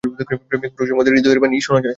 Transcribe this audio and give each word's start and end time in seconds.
প্রেমিক 0.49 0.71
পুরুষের 0.75 0.97
মধ্যে 0.97 1.11
হৃদয়েরই 1.11 1.41
বাণী 1.43 1.57
শোনা 1.59 1.79
যায়। 1.79 1.89